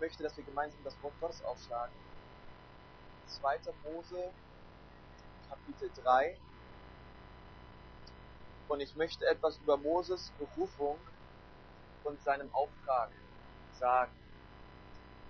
[0.00, 1.94] möchte, dass wir gemeinsam das Wort Gottes aufschlagen.
[3.26, 3.58] 2.
[3.84, 4.32] Mose,
[5.48, 6.36] Kapitel 3.
[8.68, 10.98] Und ich möchte etwas über Moses Berufung
[12.04, 13.10] und seinem Auftrag
[13.78, 14.12] sagen.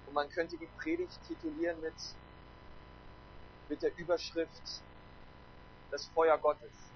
[0.06, 1.94] Und man könnte die Predigt titulieren mit,
[3.68, 4.82] mit der Überschrift
[5.90, 6.89] Das Feuer Gottes.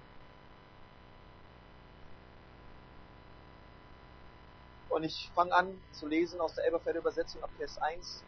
[4.95, 8.23] Und ich fange an zu lesen aus der Elberfelder Übersetzung ab Vers 1.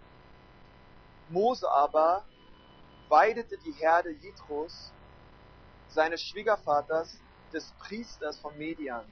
[1.30, 2.26] Mose aber
[3.08, 4.92] weidete die Herde Jitros,
[5.88, 7.18] seines Schwiegervaters,
[7.54, 9.06] des Priesters von Median.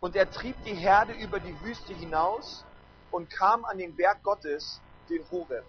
[0.00, 2.64] Und er trieb die Herde über die Wüste hinaus
[3.10, 5.66] und kam an den Berg Gottes, den Horeb.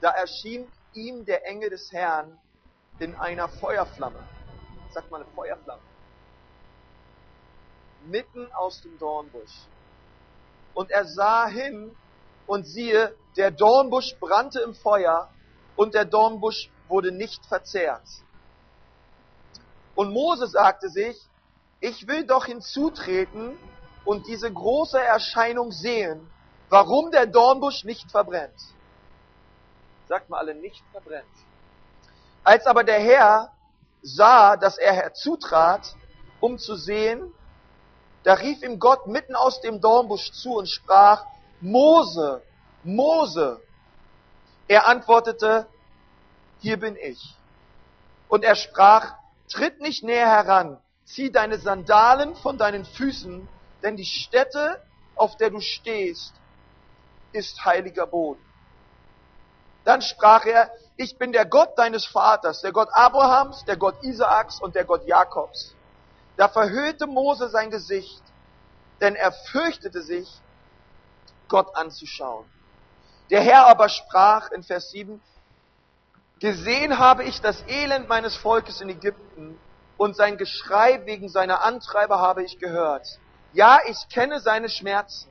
[0.00, 2.36] Da erschien ihm der Engel des Herrn
[2.98, 4.18] in einer Feuerflamme.
[4.90, 5.82] Sagt mal eine Feuerflamme
[8.06, 9.66] mitten aus dem Dornbusch.
[10.74, 11.94] Und er sah hin
[12.46, 15.28] und siehe, der Dornbusch brannte im Feuer
[15.76, 18.06] und der Dornbusch wurde nicht verzehrt.
[19.94, 21.16] Und Mose sagte sich,
[21.80, 23.56] ich will doch hinzutreten
[24.04, 26.28] und diese große Erscheinung sehen,
[26.68, 28.60] warum der Dornbusch nicht verbrennt.
[30.08, 31.26] Sagt mal alle, nicht verbrennt.
[32.42, 33.52] Als aber der Herr
[34.02, 35.94] sah, dass er herzutrat,
[36.40, 37.34] um zu sehen,
[38.28, 41.24] da rief ihm Gott mitten aus dem Dornbusch zu und sprach,
[41.62, 42.42] Mose,
[42.84, 43.58] Mose.
[44.66, 45.66] Er antwortete,
[46.60, 47.34] hier bin ich.
[48.28, 49.14] Und er sprach,
[49.50, 53.48] tritt nicht näher heran, zieh deine Sandalen von deinen Füßen,
[53.82, 54.78] denn die Stätte,
[55.16, 56.34] auf der du stehst,
[57.32, 58.44] ist heiliger Boden.
[59.84, 64.60] Dann sprach er, ich bin der Gott deines Vaters, der Gott Abrahams, der Gott Isaaks
[64.60, 65.74] und der Gott Jakobs.
[66.38, 68.22] Da verhüllte Mose sein Gesicht,
[69.00, 70.30] denn er fürchtete sich,
[71.48, 72.46] Gott anzuschauen.
[73.30, 75.20] Der Herr aber sprach in Vers 7,
[76.38, 79.58] Gesehen habe ich das Elend meines Volkes in Ägypten
[79.96, 83.18] und sein Geschrei wegen seiner Antreiber habe ich gehört.
[83.52, 85.28] Ja, ich kenne seine Schmerzen.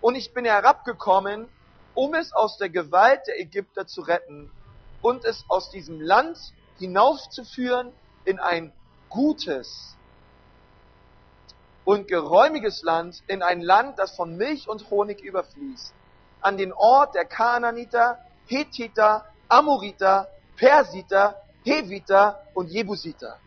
[0.00, 1.48] Und ich bin herabgekommen,
[1.94, 4.52] um es aus der Gewalt der Ägypter zu retten
[5.02, 6.38] und es aus diesem Land
[6.78, 7.92] hinaufzuführen
[8.24, 8.72] in ein
[9.08, 9.95] gutes,
[11.86, 15.94] und geräumiges Land, in ein Land, das von Milch und Honig überfließt,
[16.40, 23.38] an den Ort der Kanaaniter, Hethiter, Amoriter, Persiter, Heviter und Jebusiter.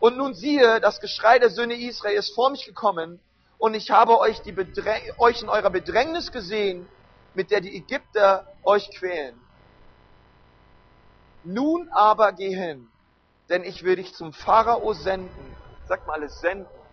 [0.00, 3.20] Und nun siehe, das Geschrei der Söhne Israel ist vor mich gekommen,
[3.58, 4.54] und ich habe euch, die
[5.18, 6.88] euch in eurer Bedrängnis gesehen,
[7.34, 9.38] mit der die Ägypter euch quälen.
[11.44, 12.88] Nun aber geh hin,
[13.50, 15.56] denn ich will dich zum Pharao senden.
[15.86, 16.85] Sag mal alles senden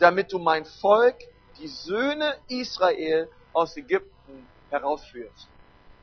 [0.00, 1.16] damit du mein Volk,
[1.58, 5.48] die Söhne Israel aus Ägypten herausführst.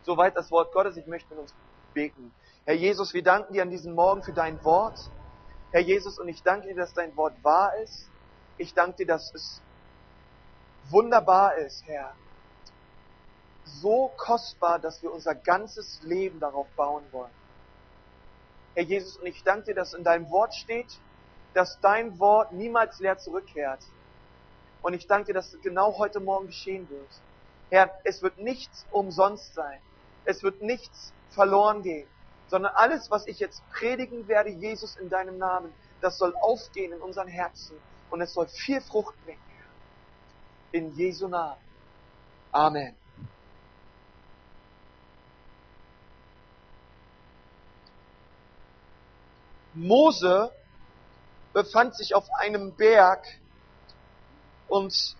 [0.03, 0.95] Soweit das Wort Gottes.
[0.95, 1.53] Ich möchte mit uns
[1.93, 2.31] beten.
[2.65, 4.97] Herr Jesus, wir danken dir an diesem Morgen für dein Wort.
[5.71, 8.07] Herr Jesus, und ich danke dir, dass dein Wort wahr ist.
[8.57, 9.61] Ich danke dir, dass es
[10.89, 12.13] wunderbar ist, Herr.
[13.65, 17.31] So kostbar, dass wir unser ganzes Leben darauf bauen wollen.
[18.75, 20.99] Herr Jesus, und ich danke dir, dass in deinem Wort steht,
[21.57, 23.79] dass dein Wort niemals leer zurückkehrt.
[24.83, 27.09] Und ich danke dir, dass das genau heute Morgen geschehen wird.
[27.71, 29.79] Herr, es wird nichts umsonst sein.
[30.23, 32.07] Es wird nichts verloren gehen.
[32.47, 37.01] Sondern alles, was ich jetzt predigen werde, Jesus in deinem Namen, das soll aufgehen in
[37.01, 37.75] unseren Herzen.
[38.11, 39.41] Und es soll viel Frucht bringen.
[40.71, 41.57] In Jesu Namen.
[42.51, 42.95] Amen.
[49.73, 50.51] Mose
[51.57, 53.25] befand sich auf einem Berg
[54.67, 55.15] und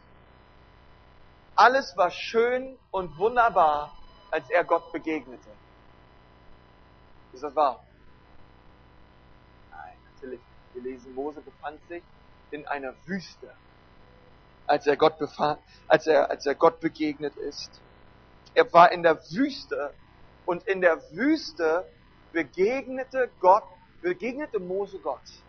[1.56, 3.92] alles war schön und wunderbar,
[4.30, 5.50] als er Gott begegnete.
[7.34, 7.84] Ist das wahr?
[9.72, 10.40] Nein, natürlich.
[10.74, 12.04] Wir lesen, Mose befand sich
[12.52, 13.52] in einer Wüste,
[14.68, 17.82] als er Gott befand, als er, als er Gott begegnet ist.
[18.54, 19.92] Er war in der Wüste
[20.46, 21.84] und in der Wüste
[22.32, 23.64] begegnete Gott,
[24.04, 25.47] begegnete Mose Gott.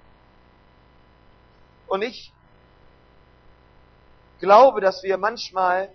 [1.88, 2.32] Und ich
[4.40, 5.90] glaube, dass wir manchmal,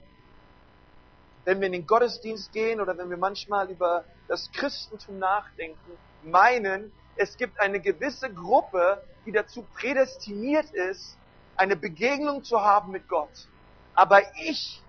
[1.46, 6.92] wenn wir in den Gottesdienst gehen oder wenn wir manchmal über das Christentum nachdenken, meinen,
[7.16, 11.18] es gibt eine gewisse Gruppe, die dazu prädestiniert ist,
[11.56, 13.48] eine Begegnung zu haben mit Gott.
[13.94, 14.82] Aber ich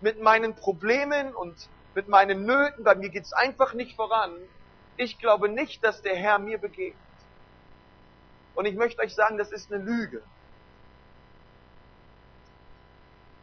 [0.00, 4.36] mit meinen Problemen und mit meinen Nöten, bei mir geht's einfach nicht voran.
[4.96, 7.00] Ich glaube nicht, dass der Herr mir begegnet.
[8.54, 10.22] Und ich möchte euch sagen, das ist eine Lüge.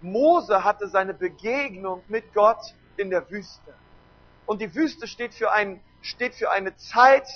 [0.03, 3.73] Mose hatte seine Begegnung mit Gott in der Wüste.
[4.45, 7.27] Und die Wüste steht für, ein, steht für eine Zeit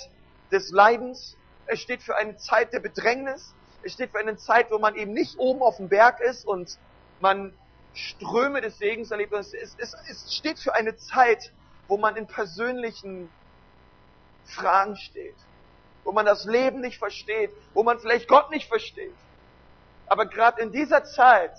[0.52, 1.36] des Leidens,
[1.66, 5.12] es steht für eine Zeit der Bedrängnis, es steht für eine Zeit, wo man eben
[5.12, 6.78] nicht oben auf dem Berg ist und
[7.20, 7.54] man
[7.94, 9.32] Ströme des Segens erlebt.
[9.32, 11.52] Es, es, es steht für eine Zeit,
[11.88, 13.30] wo man in persönlichen
[14.44, 15.36] Fragen steht,
[16.04, 19.14] wo man das Leben nicht versteht, wo man vielleicht Gott nicht versteht.
[20.06, 21.52] Aber gerade in dieser Zeit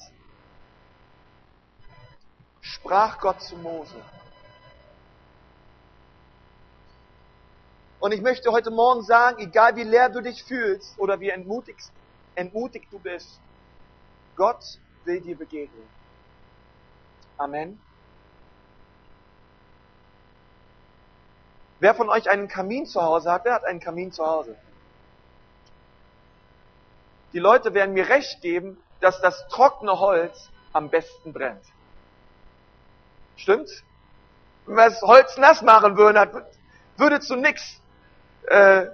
[2.62, 4.02] sprach Gott zu Mose.
[8.00, 11.92] Und ich möchte heute Morgen sagen, egal wie leer du dich fühlst oder wie entmutigt,
[12.36, 13.40] entmutigt du bist,
[14.36, 14.64] Gott
[15.04, 15.88] will dir begegnen.
[17.38, 17.80] Amen.
[21.80, 24.58] Wer von euch einen Kamin zu Hause hat, wer hat einen Kamin zu Hause?
[27.32, 31.64] Die Leute werden mir recht geben, dass das trockene Holz am besten brennt.
[33.40, 33.84] Stimmt's?
[34.66, 36.30] Wenn wir das Holz nass machen würden,
[36.98, 37.82] würde zu nichts
[38.48, 38.88] äh,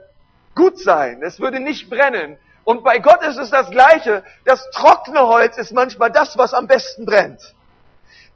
[0.53, 1.21] gut sein.
[1.23, 2.37] Es würde nicht brennen.
[2.63, 4.23] Und bei Gott ist es das Gleiche.
[4.45, 7.55] Das trockene Holz ist manchmal das, was am besten brennt.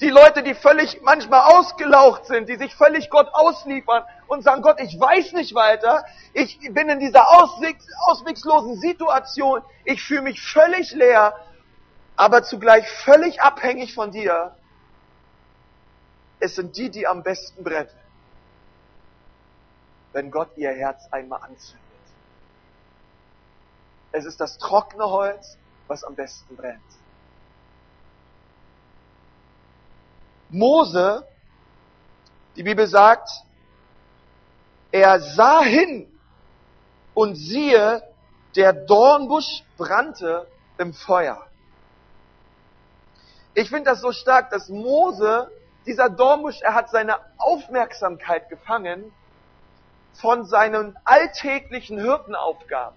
[0.01, 4.79] Die Leute, die völlig manchmal ausgelaucht sind, die sich völlig Gott ausliefern und sagen, Gott,
[4.79, 10.93] ich weiß nicht weiter, ich bin in dieser auswegs, auswegslosen Situation, ich fühle mich völlig
[10.93, 11.35] leer,
[12.15, 14.55] aber zugleich völlig abhängig von dir.
[16.39, 17.89] Es sind die, die am besten brennen,
[20.13, 21.79] wenn Gott ihr Herz einmal anzündet.
[24.11, 25.57] Es ist das trockene Holz,
[25.87, 26.81] was am besten brennt.
[30.49, 31.27] Mose,
[32.55, 33.29] die Bibel sagt,
[34.91, 36.11] er sah hin
[37.13, 38.03] und siehe,
[38.55, 40.47] der Dornbusch brannte
[40.79, 41.45] im Feuer.
[43.53, 45.51] Ich finde das so stark, dass Mose,
[45.89, 49.11] dieser Dornbusch, er hat seine Aufmerksamkeit gefangen
[50.13, 52.95] von seinen alltäglichen Hirtenaufgaben.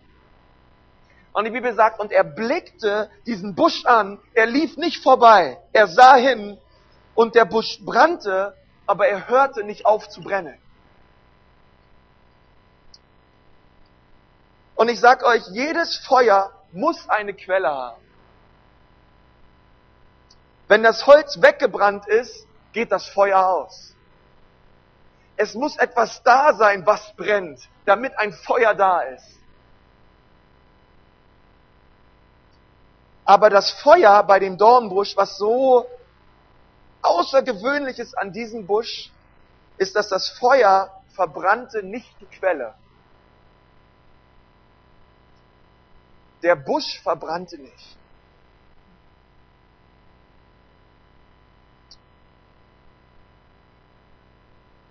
[1.33, 5.87] Und die Bibel sagt, und er blickte diesen Busch an, er lief nicht vorbei, er
[5.87, 6.59] sah hin
[7.15, 8.55] und der Busch brannte,
[8.87, 10.59] aber er hörte nicht auf zu brennen.
[14.75, 18.03] Und ich sag euch, jedes Feuer muss eine Quelle haben.
[20.69, 23.95] Wenn das Holz weggebrannt ist, geht das Feuer aus.
[25.37, 29.39] Es muss etwas da sein, was brennt, damit ein Feuer da ist.
[33.25, 35.87] Aber das Feuer bei dem Dornbusch, was so
[37.03, 39.11] Außergewöhnliches an diesem Busch,
[39.79, 42.75] ist, dass das Feuer verbrannte nicht die Quelle.
[46.43, 47.97] Der Busch verbrannte nicht.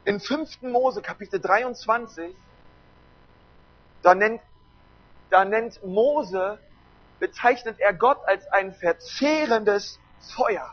[0.04, 0.64] In 5.
[0.64, 2.36] Mose Kapitel 23,
[4.02, 4.42] da nennt,
[5.30, 6.58] da nennt Mose
[7.20, 10.00] bezeichnet er Gott als ein verzehrendes
[10.36, 10.68] Feuer.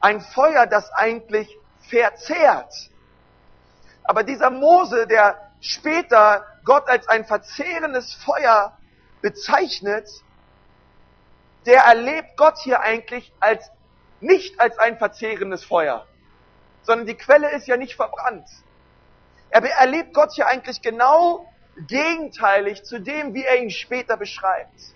[0.00, 2.72] Ein Feuer, das eigentlich verzehrt.
[4.04, 8.78] Aber dieser Mose, der später Gott als ein verzehrendes Feuer
[9.20, 10.08] bezeichnet,
[11.66, 13.70] der erlebt Gott hier eigentlich als
[14.20, 16.06] nicht als ein verzehrendes Feuer,
[16.82, 18.48] sondern die Quelle ist ja nicht verbrannt.
[19.50, 21.50] Er erlebt Gott hier eigentlich genau
[21.86, 24.94] gegenteilig zu dem, wie er ihn später beschreibt.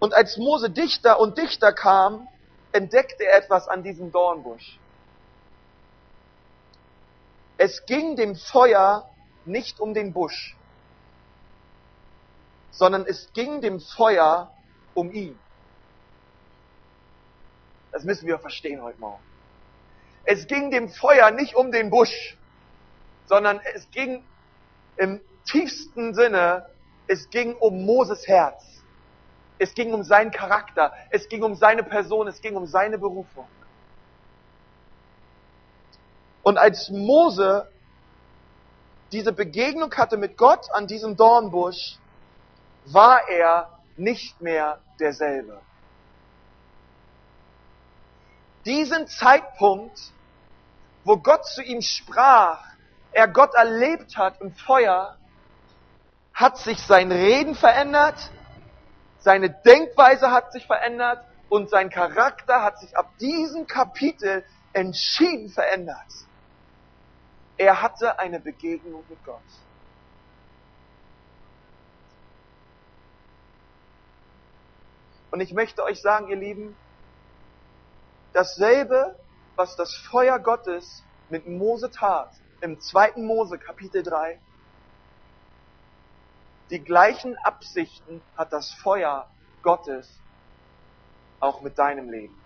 [0.00, 2.28] Und als Mose dichter und dichter kam,
[2.72, 4.78] entdeckte er etwas an diesem Dornbusch.
[7.56, 9.10] Es ging dem Feuer
[9.44, 10.56] nicht um den Busch,
[12.70, 14.52] sondern es ging dem Feuer
[14.94, 15.38] um ihn.
[17.92, 19.22] Das müssen wir verstehen heute Morgen.
[20.24, 22.36] Es ging dem Feuer nicht um den Busch,
[23.26, 24.22] sondern es ging
[24.96, 26.66] im tiefsten Sinne,
[27.06, 28.62] es ging um Moses Herz.
[29.58, 33.48] Es ging um seinen Charakter, es ging um seine Person, es ging um seine Berufung.
[36.42, 37.68] Und als Mose
[39.12, 41.98] diese Begegnung hatte mit Gott an diesem Dornbusch,
[42.84, 45.60] war er nicht mehr derselbe.
[48.68, 49.98] Diesen Zeitpunkt,
[51.02, 52.62] wo Gott zu ihm sprach,
[53.12, 55.16] er Gott erlebt hat im Feuer,
[56.34, 58.30] hat sich sein Reden verändert,
[59.20, 64.44] seine Denkweise hat sich verändert und sein Charakter hat sich ab diesem Kapitel
[64.74, 66.26] entschieden verändert.
[67.56, 69.40] Er hatte eine Begegnung mit Gott.
[75.30, 76.76] Und ich möchte euch sagen, ihr Lieben,
[78.38, 79.16] dasselbe,
[79.56, 82.30] was das Feuer Gottes mit Mose tat,
[82.60, 84.38] im zweiten Mose Kapitel 3,
[86.70, 89.28] die gleichen Absichten hat das Feuer
[89.62, 90.08] Gottes
[91.40, 92.40] auch mit deinem Leben.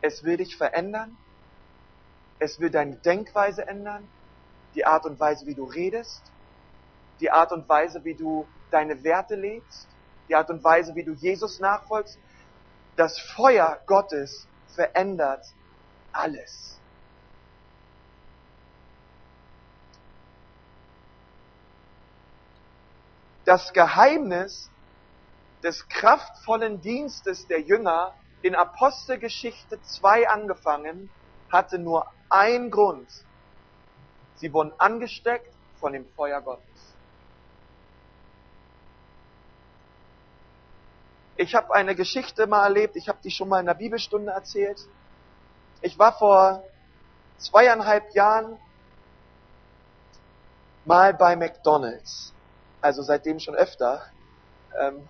[0.00, 1.16] Es will dich verändern.
[2.40, 4.08] Es will deine Denkweise ändern.
[4.74, 6.22] Die Art und Weise, wie du redest.
[7.20, 9.86] Die Art und Weise, wie du deine Werte lebst.
[10.28, 12.18] Die Art und Weise, wie du Jesus nachfolgst.
[12.96, 15.44] Das Feuer Gottes verändert
[16.12, 16.78] alles.
[23.44, 24.70] Das Geheimnis
[25.62, 31.10] des kraftvollen Dienstes der Jünger in Apostelgeschichte 2 angefangen,
[31.50, 33.08] hatte nur einen Grund.
[34.36, 36.73] Sie wurden angesteckt von dem Feuer Gottes.
[41.36, 44.80] Ich habe eine Geschichte mal erlebt, ich habe die schon mal in der Bibelstunde erzählt.
[45.80, 46.62] Ich war vor
[47.38, 48.56] zweieinhalb Jahren
[50.84, 52.32] mal bei McDonald's,
[52.80, 54.02] also seitdem schon öfter.
[54.80, 55.08] Ähm,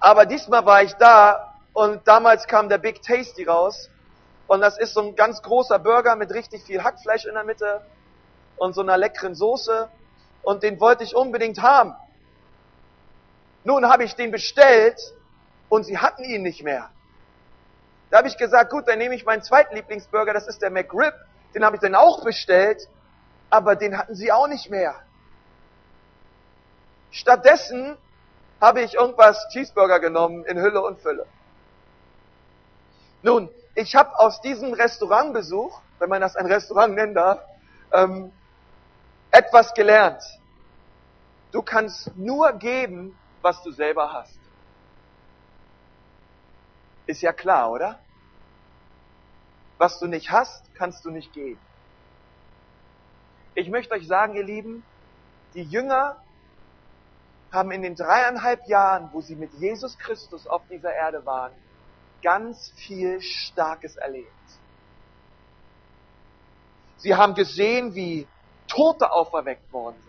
[0.00, 3.90] aber diesmal war ich da und damals kam der Big Tasty raus
[4.48, 7.82] und das ist so ein ganz großer Burger mit richtig viel Hackfleisch in der Mitte
[8.56, 9.88] und so einer leckeren Soße
[10.42, 11.94] und den wollte ich unbedingt haben.
[13.68, 14.98] Nun habe ich den bestellt
[15.68, 16.88] und sie hatten ihn nicht mehr.
[18.08, 21.12] Da habe ich gesagt, gut, dann nehme ich meinen zweiten Lieblingsburger, das ist der McRib,
[21.54, 22.88] den habe ich dann auch bestellt,
[23.50, 24.94] aber den hatten sie auch nicht mehr.
[27.10, 27.98] Stattdessen
[28.58, 31.26] habe ich irgendwas Cheeseburger genommen in Hülle und Fülle.
[33.20, 37.40] Nun, ich habe aus diesem Restaurantbesuch, wenn man das ein Restaurant nennen darf,
[37.92, 38.32] ähm,
[39.30, 40.22] etwas gelernt.
[41.52, 44.38] Du kannst nur geben, was du selber hast.
[47.06, 47.98] Ist ja klar, oder?
[49.78, 51.60] Was du nicht hast, kannst du nicht geben.
[53.54, 54.84] Ich möchte euch sagen, ihr Lieben,
[55.54, 56.22] die Jünger
[57.50, 61.52] haben in den dreieinhalb Jahren, wo sie mit Jesus Christus auf dieser Erde waren,
[62.22, 64.28] ganz viel Starkes erlebt.
[66.98, 68.26] Sie haben gesehen, wie
[68.66, 70.07] Tote auferweckt worden sind.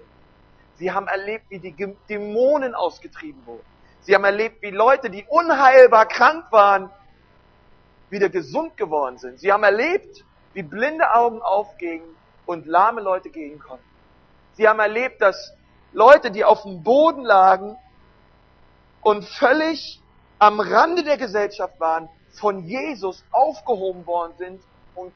[0.79, 1.75] Sie haben erlebt, wie die
[2.09, 3.65] Dämonen ausgetrieben wurden.
[4.01, 6.89] Sie haben erlebt, wie Leute, die unheilbar krank waren,
[8.09, 9.39] wieder gesund geworden sind.
[9.39, 12.07] Sie haben erlebt, wie blinde Augen aufgingen
[12.45, 13.83] und lahme Leute gehen konnten.
[14.53, 15.53] Sie haben erlebt, dass
[15.91, 17.77] Leute, die auf dem Boden lagen
[19.01, 20.01] und völlig
[20.39, 24.63] am Rande der Gesellschaft waren, von Jesus aufgehoben worden sind
[24.95, 25.13] und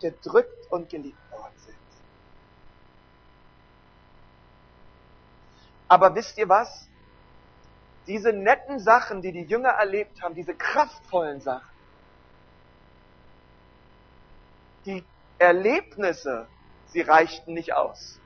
[0.00, 1.76] gedrückt und geliebt worden sind.
[5.92, 6.88] Aber wisst ihr was?
[8.06, 11.68] Diese netten Sachen, die die Jünger erlebt haben, diese kraftvollen Sachen,
[14.86, 15.04] die
[15.38, 16.46] Erlebnisse,
[16.86, 18.18] sie reichten nicht aus.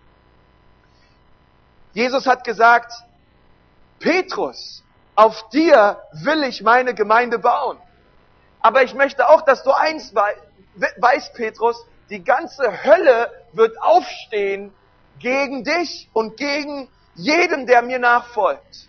[1.93, 2.93] Jesus hat gesagt,
[3.99, 4.85] Petrus,
[5.17, 7.79] auf dir will ich meine Gemeinde bauen.
[8.61, 14.73] Aber ich möchte auch, dass du eins weißt, Petrus, die ganze Hölle wird aufstehen
[15.19, 18.89] gegen dich und gegen jeden, der mir nachfolgt.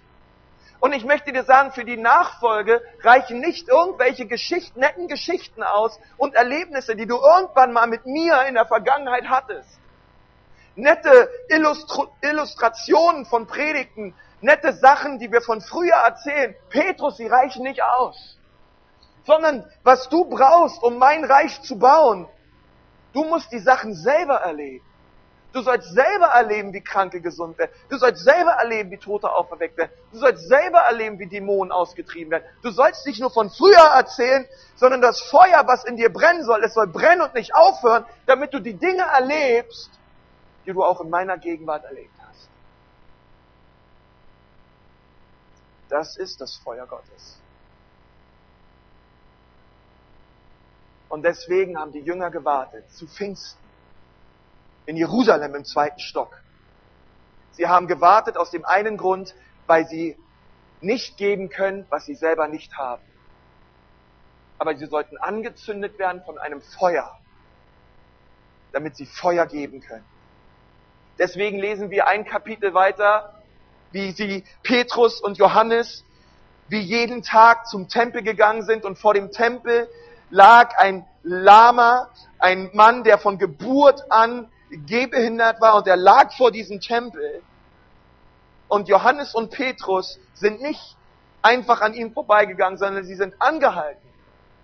[0.79, 5.99] Und ich möchte dir sagen, für die Nachfolge reichen nicht irgendwelche Geschichten, netten Geschichten aus
[6.17, 9.79] und Erlebnisse, die du irgendwann mal mit mir in der Vergangenheit hattest.
[10.75, 16.53] Nette Illustru Illustrationen von Predigten, nette Sachen, die wir von früher erzählen.
[16.69, 18.37] Petrus, sie reichen nicht aus.
[19.25, 22.29] Sondern was du brauchst, um mein Reich zu bauen,
[23.13, 24.86] du musst die Sachen selber erleben.
[25.53, 27.71] Du sollst selber erleben, wie Kranke gesund werden.
[27.89, 29.91] Du sollst selber erleben, wie Tote auferweckt werden.
[30.11, 32.43] Du sollst selber erleben, wie Dämonen ausgetrieben werden.
[32.61, 36.63] Du sollst nicht nur von früher erzählen, sondern das Feuer, was in dir brennen soll,
[36.63, 39.89] es soll brennen und nicht aufhören, damit du die Dinge erlebst,
[40.65, 42.49] die du auch in meiner Gegenwart erlebt hast.
[45.89, 47.39] Das ist das Feuer Gottes.
[51.07, 53.66] Und deswegen haben die Jünger gewartet zu Pfingsten
[54.87, 56.41] in Jerusalem im zweiten Stock.
[57.51, 59.35] Sie haben gewartet aus dem einen Grund,
[59.67, 60.17] weil sie
[60.81, 63.03] nicht geben können, was sie selber nicht haben.
[64.57, 67.19] Aber sie sollten angezündet werden von einem Feuer,
[68.71, 70.05] damit sie Feuer geben können.
[71.19, 73.41] Deswegen lesen wir ein Kapitel weiter,
[73.91, 76.05] wie sie Petrus und Johannes,
[76.69, 79.89] wie jeden Tag zum Tempel gegangen sind und vor dem Tempel
[80.29, 86.51] lag ein Lama, ein Mann, der von Geburt an gehbehindert war und er lag vor
[86.51, 87.41] diesem Tempel.
[88.69, 90.97] und Johannes und Petrus sind nicht
[91.41, 94.07] einfach an ihm vorbeigegangen, sondern sie sind angehalten.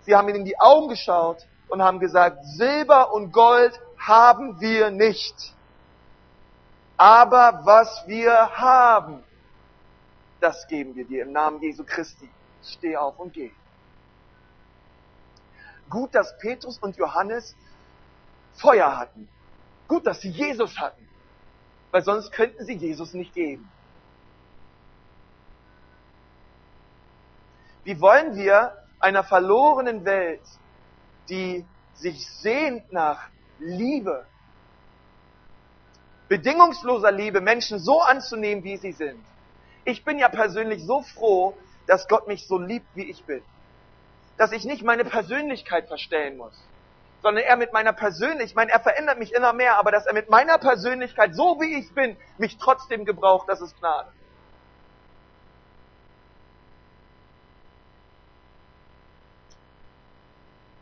[0.02, 4.92] Sie haben ihm in die Augen geschaut und haben gesagt, Silber und Gold haben wir
[4.92, 5.54] nicht.
[6.98, 9.24] Aber was wir haben,
[10.42, 12.30] das geben wir dir im Namen Jesu Christi.
[12.62, 13.52] Steh auf und geh.
[15.90, 17.56] Gut, dass Petrus und Johannes
[18.54, 19.30] Feuer hatten.
[19.88, 21.08] Gut, dass sie Jesus hatten.
[21.92, 23.70] Weil sonst könnten sie Jesus nicht geben.
[27.84, 30.42] Wie wollen wir einer verlorenen Welt,
[31.30, 34.26] die sich sehnt nach Liebe,
[36.30, 39.20] bedingungsloser Liebe, Menschen so anzunehmen, wie sie sind.
[39.86, 43.42] Ich bin ja persönlich so froh, dass Gott mich so liebt, wie ich bin.
[44.38, 46.58] Dass ich nicht meine Persönlichkeit verstellen muss,
[47.24, 50.14] sondern er mit meiner Persönlichkeit, ich meine, er verändert mich immer mehr, aber dass er
[50.14, 54.12] mit meiner Persönlichkeit, so wie ich bin, mich trotzdem gebraucht, das ist Gnade.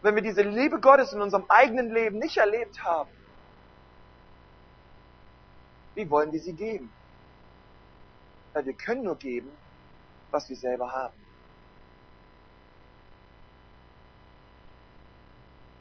[0.01, 3.11] Wenn wir diese Liebe Gottes in unserem eigenen Leben nicht erlebt haben,
[5.93, 6.91] wie wollen wir sie geben?
[8.53, 9.51] Weil wir können nur geben,
[10.31, 11.20] was wir selber haben.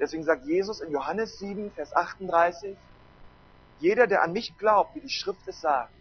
[0.00, 2.76] Deswegen sagt Jesus in Johannes 7, Vers 38,
[3.80, 5.92] jeder, der an mich glaubt, wie die Schrift es sagt,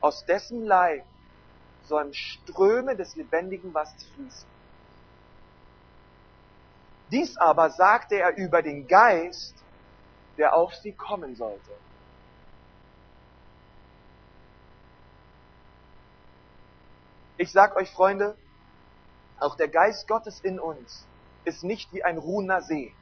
[0.00, 1.04] aus dessen Leib
[1.84, 4.48] sollen Ströme des lebendigen Wassers fließen.
[7.10, 9.54] Dies aber sagte er über den Geist,
[10.36, 11.70] der auf sie kommen sollte.
[17.38, 18.36] Ich sag euch, Freunde,
[19.38, 21.06] auch der Geist Gottes in uns
[21.44, 22.92] ist nicht wie ein ruhender See,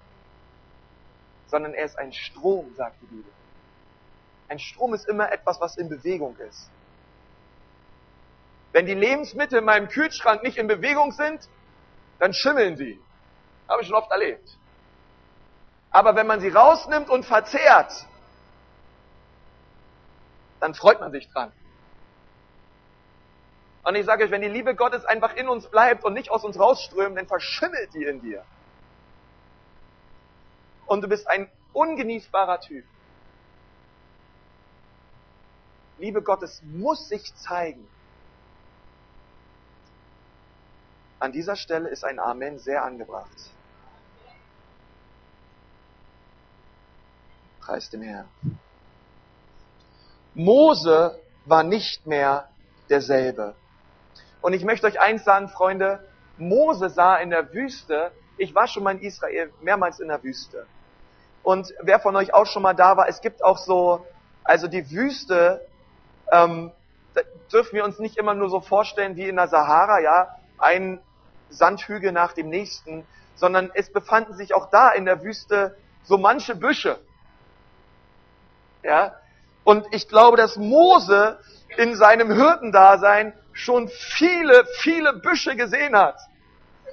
[1.47, 3.33] sondern er ist ein Strom, sagt die Bibel.
[4.49, 6.71] Ein Strom ist immer etwas, was in Bewegung ist.
[8.73, 11.49] Wenn die Lebensmittel in meinem Kühlschrank nicht in Bewegung sind,
[12.19, 13.01] dann schimmeln sie.
[13.69, 14.57] Habe ich schon oft erlebt.
[15.91, 18.07] Aber wenn man sie rausnimmt und verzehrt,
[20.61, 21.53] dann freut man sich dran.
[23.83, 26.45] Und ich sage euch, wenn die Liebe Gottes einfach in uns bleibt und nicht aus
[26.45, 28.45] uns rausströmt, dann verschimmelt die in dir.
[30.87, 32.85] Und du bist ein ungenießbarer Typ.
[35.99, 37.87] Liebe Gottes muss sich zeigen.
[41.19, 43.31] An dieser Stelle ist ein Amen sehr angebracht.
[47.61, 48.29] Preis dem Herrn.
[50.35, 52.49] Mose war nicht mehr
[52.91, 53.55] derselbe.
[54.43, 58.83] Und ich möchte euch eins sagen, Freunde, Mose sah in der Wüste, ich war schon
[58.85, 60.67] mal in Israel mehrmals in der Wüste.
[61.47, 64.05] Und wer von euch auch schon mal da war, es gibt auch so,
[64.43, 65.65] also die Wüste,
[66.33, 66.73] ähm,
[67.53, 71.01] dürfen wir uns nicht immer nur so vorstellen wie in der Sahara, ja, ein
[71.49, 73.07] Sandhügel nach dem nächsten,
[73.37, 76.99] sondern es befanden sich auch da in der Wüste so manche Büsche.
[78.83, 79.15] Ja,
[79.63, 81.39] und ich glaube, dass Mose
[81.77, 86.19] in seinem Hirtendasein schon viele, viele Büsche gesehen hat.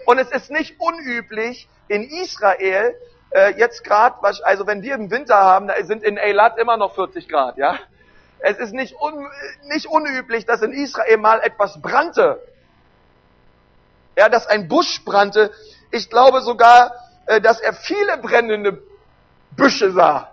[0.06, 2.94] Und es ist nicht unüblich in Israel,
[3.34, 6.96] äh, jetzt gerade, also wenn wir im Winter haben, da sind in Eilat immer noch
[6.96, 7.78] 40 Grad, ja.
[8.39, 9.28] Es ist nicht, un,
[9.63, 12.41] nicht unüblich, dass in Israel mal etwas brannte.
[14.17, 15.52] Ja, dass ein Busch brannte.
[15.91, 16.93] Ich glaube sogar,
[17.26, 18.84] äh, dass er viele brennende
[19.52, 20.32] Büsche sah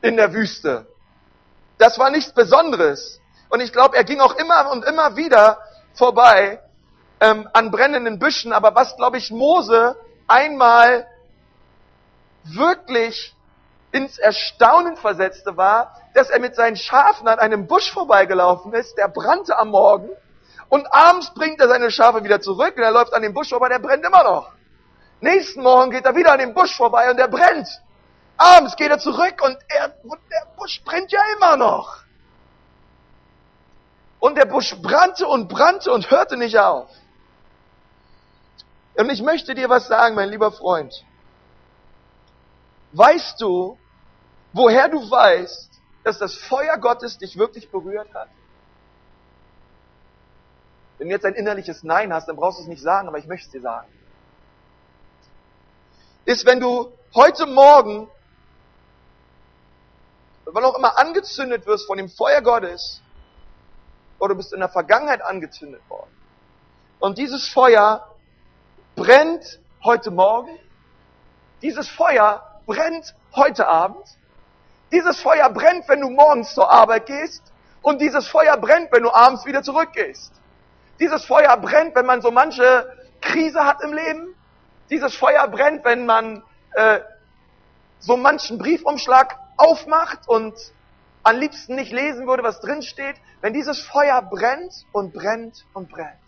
[0.00, 0.86] in der Wüste.
[1.78, 3.20] Das war nichts Besonderes.
[3.48, 5.58] Und ich glaube, er ging auch immer und immer wieder
[5.94, 6.60] vorbei
[7.20, 8.52] ähm, an brennenden Büschen.
[8.52, 9.96] Aber was, glaube ich, Mose
[10.26, 11.06] einmal
[12.44, 13.34] wirklich
[13.92, 19.08] ins Erstaunen versetzte, war, dass er mit seinen Schafen an einem Busch vorbeigelaufen ist, der
[19.08, 20.08] brannte am Morgen.
[20.68, 23.68] Und abends bringt er seine Schafe wieder zurück und er läuft an dem Busch vorbei,
[23.68, 24.50] der brennt immer noch.
[25.20, 27.68] Nächsten Morgen geht er wieder an dem Busch vorbei und der brennt.
[28.36, 32.02] Abends geht er zurück und, er, und der Busch brennt ja immer noch.
[34.18, 36.88] Und der Busch brannte und brannte und hörte nicht auf.
[38.94, 41.04] Und ich möchte dir was sagen, mein lieber Freund.
[42.92, 43.78] Weißt du,
[44.52, 45.70] woher du weißt,
[46.04, 48.28] dass das Feuer Gottes dich wirklich berührt hat?
[50.98, 53.26] Wenn du jetzt ein innerliches Nein hast, dann brauchst du es nicht sagen, aber ich
[53.26, 53.88] möchte es dir sagen.
[56.24, 58.08] Ist, wenn du heute Morgen,
[60.44, 63.00] wann auch immer angezündet wirst von dem Feuer Gottes,
[64.18, 66.10] oder du bist in der Vergangenheit angezündet worden.
[67.00, 68.06] Und dieses Feuer
[68.94, 70.56] brennt heute Morgen.
[71.60, 74.04] Dieses Feuer brennt heute Abend.
[74.92, 77.42] Dieses Feuer brennt, wenn du morgens zur Arbeit gehst.
[77.80, 80.32] Und dieses Feuer brennt, wenn du abends wieder zurückgehst.
[81.00, 82.86] Dieses Feuer brennt, wenn man so manche
[83.20, 84.34] Krise hat im Leben.
[84.90, 86.42] Dieses Feuer brennt, wenn man
[86.74, 87.00] äh,
[87.98, 90.54] so manchen Briefumschlag aufmacht und
[91.22, 93.16] am liebsten nicht lesen würde, was drin steht.
[93.40, 96.21] Wenn dieses Feuer brennt und brennt und brennt.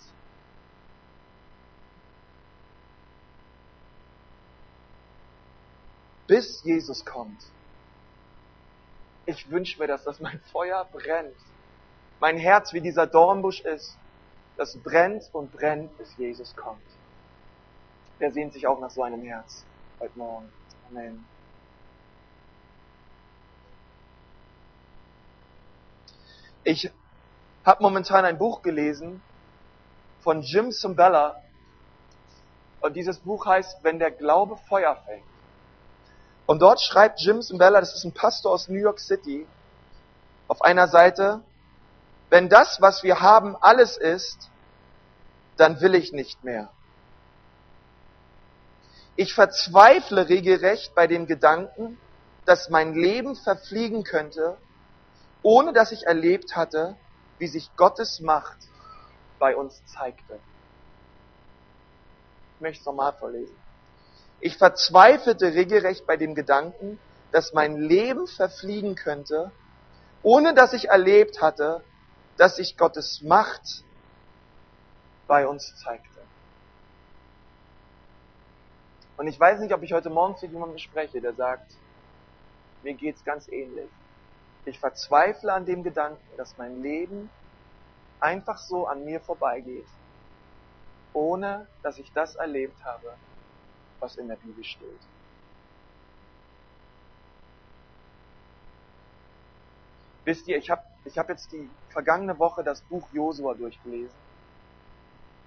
[6.26, 7.42] Bis Jesus kommt.
[9.26, 11.36] Ich wünsche mir das, dass mein Feuer brennt.
[12.20, 13.96] Mein Herz wie dieser Dornbusch ist.
[14.56, 16.80] Das brennt und brennt, bis Jesus kommt.
[18.18, 19.64] Wer sehnt sich auch nach so einem Herz
[19.98, 20.50] heute Morgen?
[20.88, 21.24] Amen.
[26.62, 26.90] Ich
[27.64, 29.20] habe momentan ein Buch gelesen
[30.20, 31.36] von Jim Cimbella
[32.80, 35.33] und dieses Buch heißt Wenn der Glaube Feuer fängt.
[36.46, 39.46] Und dort schreibt Jim Cimbella, das ist ein Pastor aus New York City,
[40.46, 41.40] auf einer Seite,
[42.28, 44.50] wenn das, was wir haben, alles ist,
[45.56, 46.70] dann will ich nicht mehr.
[49.16, 51.98] Ich verzweifle regelrecht bei dem Gedanken,
[52.44, 54.56] dass mein Leben verfliegen könnte,
[55.42, 56.96] ohne dass ich erlebt hatte,
[57.38, 58.56] wie sich Gottes Macht
[59.38, 60.40] bei uns zeigte.
[62.56, 63.63] Ich möchte es nochmal vorlesen.
[64.40, 66.98] Ich verzweifelte regelrecht bei dem Gedanken,
[67.32, 69.50] dass mein Leben verfliegen könnte,
[70.22, 71.82] ohne dass ich erlebt hatte,
[72.36, 73.84] dass sich Gottes Macht
[75.26, 76.08] bei uns zeigte.
[79.16, 81.72] Und ich weiß nicht, ob ich heute Morgen zu jemandem spreche, der sagt,
[82.82, 83.88] mir geht's ganz ähnlich.
[84.64, 87.30] Ich verzweifle an dem Gedanken, dass mein Leben
[88.18, 89.86] einfach so an mir vorbeigeht,
[91.12, 93.14] ohne dass ich das erlebt habe,
[94.00, 95.00] was in der Bibel steht.
[100.24, 104.16] Wisst ihr, ich habe ich hab jetzt die vergangene Woche das Buch Josua durchgelesen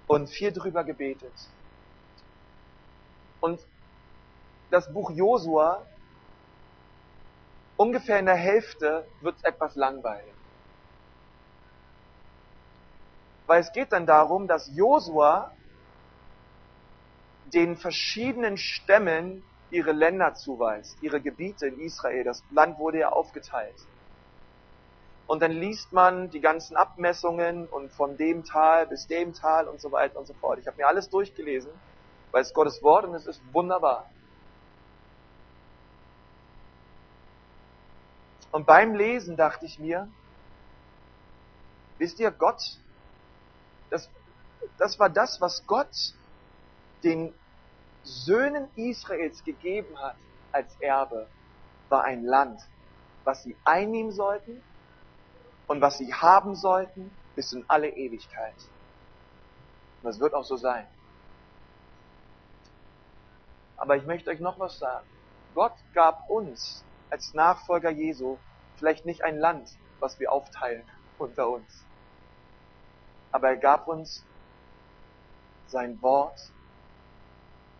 [0.06, 1.32] und viel drüber gebetet.
[3.40, 3.60] Und
[4.70, 5.84] das Buch Josua,
[7.76, 10.34] ungefähr in der Hälfte wird es etwas langweilig.
[13.46, 15.52] Weil es geht dann darum, dass Josua
[17.50, 22.24] den verschiedenen Stämmen ihre Länder zuweist, ihre Gebiete in Israel.
[22.24, 23.76] Das Land wurde ja aufgeteilt.
[25.26, 29.80] Und dann liest man die ganzen Abmessungen und von dem Tal bis dem Tal und
[29.80, 30.58] so weiter und so fort.
[30.58, 31.70] Ich habe mir alles durchgelesen,
[32.30, 34.08] weil es Gottes Wort und es ist wunderbar.
[38.50, 40.08] Und beim Lesen dachte ich mir,
[41.98, 42.78] wisst ihr, Gott,
[43.90, 44.08] das,
[44.78, 46.14] das war das, was Gott
[47.02, 47.34] den
[48.02, 50.16] Söhnen Israels gegeben hat
[50.52, 51.28] als Erbe,
[51.88, 52.60] war ein Land,
[53.24, 54.62] was sie einnehmen sollten
[55.66, 58.56] und was sie haben sollten bis in alle Ewigkeit.
[60.02, 60.86] Und das wird auch so sein.
[63.76, 65.06] Aber ich möchte euch noch was sagen.
[65.54, 68.38] Gott gab uns als Nachfolger Jesu
[68.76, 70.84] vielleicht nicht ein Land, was wir aufteilen
[71.18, 71.84] unter uns.
[73.32, 74.24] Aber er gab uns
[75.68, 76.52] sein Wort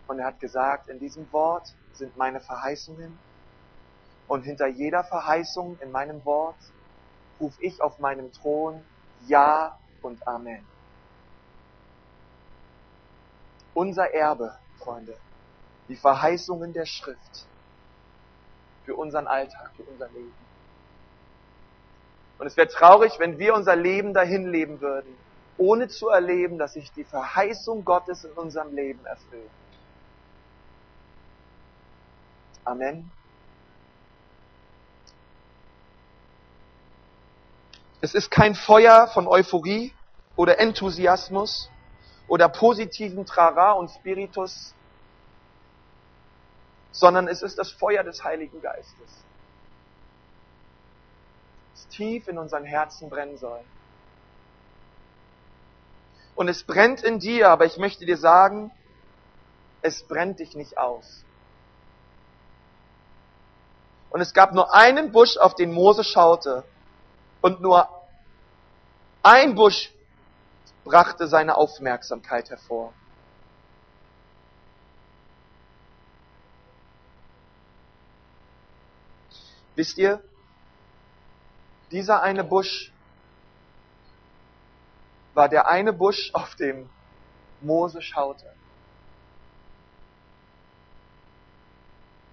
[0.08, 3.16] und er hat gesagt, in diesem Wort sind meine Verheißungen
[4.26, 6.56] und hinter jeder Verheißung in meinem Wort
[7.40, 8.82] rufe ich auf meinem Thron
[9.26, 10.66] Ja und Amen.
[13.74, 15.16] Unser Erbe, Freunde,
[15.88, 17.46] die Verheißungen der Schrift
[18.84, 20.34] für unseren Alltag, für unser Leben.
[22.38, 25.16] Und es wäre traurig, wenn wir unser Leben dahin leben würden,
[25.58, 29.50] ohne zu erleben, dass sich die Verheißung Gottes in unserem Leben erfüllt.
[32.68, 33.10] Amen.
[38.02, 39.94] Es ist kein Feuer von Euphorie
[40.36, 41.70] oder Enthusiasmus
[42.28, 44.74] oder positiven Trara und Spiritus,
[46.92, 49.24] sondern es ist das Feuer des Heiligen Geistes,
[51.72, 53.60] das tief in unseren Herzen brennen soll.
[56.34, 58.70] Und es brennt in dir, aber ich möchte dir sagen,
[59.80, 61.24] es brennt dich nicht aus.
[64.10, 66.64] Und es gab nur einen Busch, auf den Mose schaute,
[67.40, 67.88] und nur
[69.22, 69.92] ein Busch
[70.84, 72.92] brachte seine Aufmerksamkeit hervor.
[79.76, 80.22] Wisst ihr,
[81.92, 82.92] dieser eine Busch
[85.34, 86.90] war der eine Busch, auf dem
[87.60, 88.52] Mose schaute.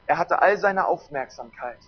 [0.08, 1.80] Er hatte all seine Aufmerksamkeit.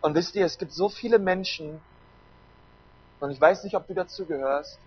[0.00, 1.80] Und wisst ihr, es gibt so viele Menschen,
[3.20, 4.78] und ich weiß nicht, ob du dazu gehörst,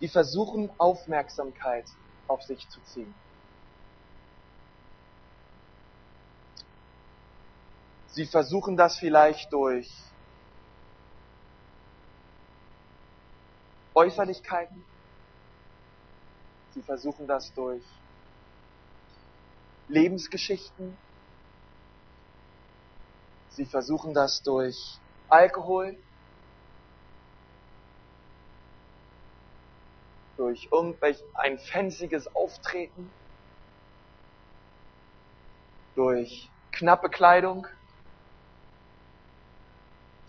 [0.00, 1.84] die versuchen Aufmerksamkeit
[2.26, 3.14] auf sich zu ziehen.
[8.08, 9.90] Sie versuchen das vielleicht durch
[13.94, 14.84] Äußerlichkeiten.
[16.72, 17.84] Sie versuchen das durch
[19.88, 20.98] Lebensgeschichten.
[23.50, 26.02] Sie versuchen das durch Alkohol,
[30.38, 33.12] durch irgendwelch ein fancyes Auftreten,
[35.94, 37.66] durch knappe Kleidung.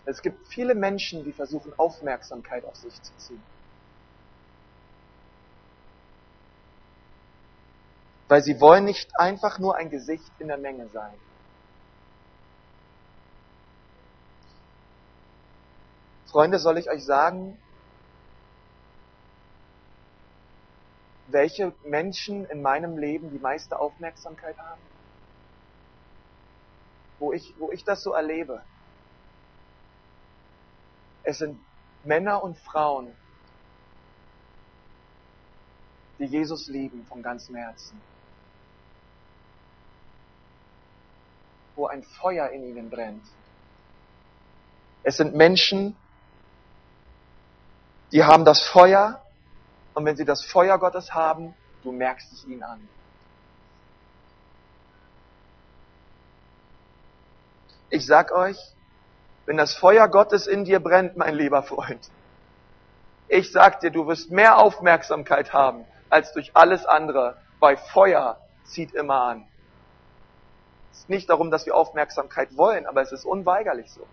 [0.04, 3.53] Es gibt viele Menschen, die versuchen Aufmerksamkeit auf sich zu ziehen.
[8.28, 11.14] Weil sie wollen nicht einfach nur ein Gesicht in der Menge sein.
[16.26, 17.56] Freunde, soll ich euch sagen,
[21.28, 24.80] welche Menschen in meinem Leben die meiste Aufmerksamkeit haben?
[27.18, 28.62] Wo ich, wo ich das so erlebe.
[31.22, 31.58] Es sind
[32.02, 33.14] Männer und Frauen,
[36.18, 38.00] die Jesus lieben von ganzem Herzen.
[41.76, 43.24] Wo ein Feuer in ihnen brennt.
[45.02, 45.96] Es sind Menschen,
[48.12, 49.22] die haben das Feuer
[49.94, 52.88] und wenn sie das Feuer Gottes haben, du merkst es ihnen an.
[57.90, 58.58] Ich sag euch,
[59.46, 62.10] wenn das Feuer Gottes in dir brennt, mein lieber Freund,
[63.28, 68.94] ich sag dir, du wirst mehr Aufmerksamkeit haben als durch alles andere, weil Feuer zieht
[68.94, 69.46] immer an.
[70.94, 74.06] Es ist nicht darum, dass wir Aufmerksamkeit wollen, aber es ist unweigerlich so.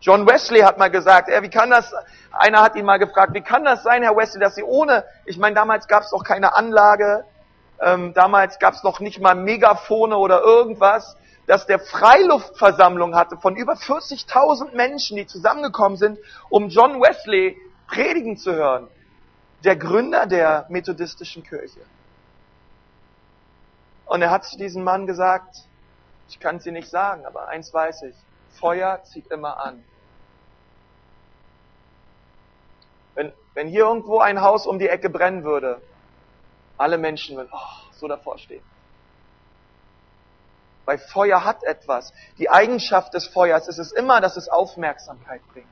[0.00, 1.94] John Wesley hat mal gesagt, er, wie kann das,
[2.32, 5.38] einer hat ihn mal gefragt, wie kann das sein, Herr Wesley, dass Sie ohne, ich
[5.38, 7.24] meine, damals gab es noch keine Anlage,
[7.80, 13.56] ähm, damals gab es noch nicht mal Megafone oder irgendwas, dass der Freiluftversammlung hatte von
[13.56, 18.88] über 40.000 Menschen, die zusammengekommen sind, um John Wesley predigen zu hören.
[19.64, 21.80] Der Gründer der methodistischen Kirche.
[24.06, 25.56] Und er hat zu diesem Mann gesagt,
[26.28, 28.16] ich kann es dir nicht sagen, aber eins weiß ich,
[28.58, 29.84] Feuer zieht immer an.
[33.14, 35.80] Wenn, wenn hier irgendwo ein Haus um die Ecke brennen würde,
[36.76, 38.64] alle Menschen würden oh, so davor stehen.
[40.84, 42.12] Weil Feuer hat etwas.
[42.38, 45.66] Die Eigenschaft des Feuers ist es immer, dass es Aufmerksamkeit bringt.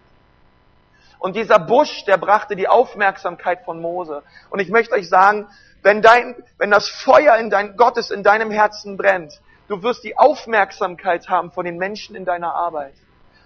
[1.23, 4.25] Und dieser Busch, der brachte die Aufmerksamkeit von Mose.
[4.51, 5.47] Und ich möchte euch sagen,
[5.81, 10.19] wenn dein, wenn das Feuer in dein, Gottes in deinem Herzen brennt, du wirst die
[10.19, 12.95] Aufmerksamkeit haben von den Menschen in deiner Arbeit.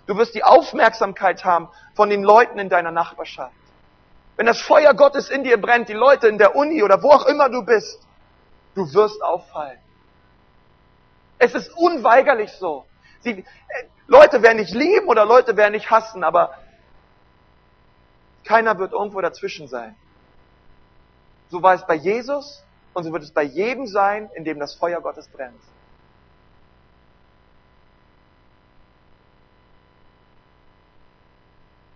[0.06, 3.52] Du wirst die Aufmerksamkeit haben von den Leuten in deiner Nachbarschaft.
[4.36, 7.26] Wenn das Feuer Gottes in dir brennt, die Leute in der Uni oder wo auch
[7.26, 8.00] immer du bist,
[8.74, 9.78] du wirst auffallen.
[11.38, 12.86] Es ist unweigerlich so.
[13.20, 13.44] Sie, äh,
[14.06, 16.54] Leute werden nicht lieben oder Leute werden nicht hassen, aber
[18.46, 19.94] keiner wird irgendwo dazwischen sein.
[21.50, 24.74] So war es bei Jesus und so wird es bei jedem sein, in dem das
[24.74, 25.60] Feuer Gottes brennt.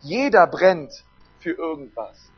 [0.03, 0.93] Jeder brennt
[1.41, 2.31] für irgendwas.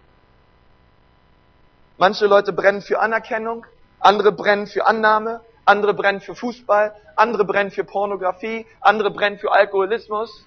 [1.99, 3.67] Manche Leute brennen für Anerkennung,
[4.01, 9.53] andere brennen für Annahme, andere brennen für Fußball, andere brennen für Pornografie, andere brennen für
[9.53, 10.45] Alkoholismus,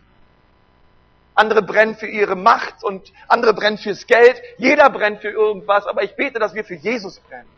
[1.36, 4.42] andere brennen für ihre Macht und andere brennen fürs Geld.
[4.58, 7.50] Jeder brennt für irgendwas, aber ich bete, dass wir für Jesus brennen.